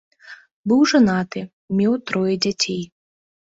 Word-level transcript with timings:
Быў 0.71 0.81
жанаты, 0.93 1.45
меў 1.83 2.01
трое 2.11 2.35
дзяцей. 2.49 2.85